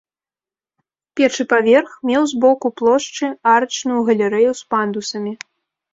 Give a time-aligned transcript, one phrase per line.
[1.19, 5.33] Першы паверх меў з боку плошчы арачную галерэю з пандусамі.